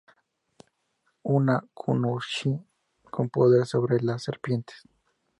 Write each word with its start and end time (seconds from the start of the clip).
Una 1.33 1.61
kunoichi 1.77 2.59
con 3.11 3.29
poder 3.29 3.67
sobre 3.67 3.99
las 3.99 4.23
serpientes. 4.23 4.89